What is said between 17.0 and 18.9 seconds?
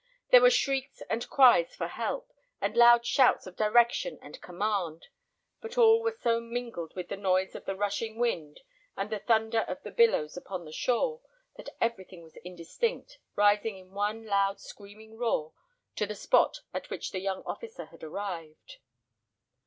the young officer had arrived.